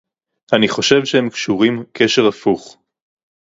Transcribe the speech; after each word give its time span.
אני 0.53 0.67
חושב 0.67 1.05
שהם 1.05 1.29
קשורים 1.29 1.83
קשר 1.93 2.27
הפוך 2.27 2.77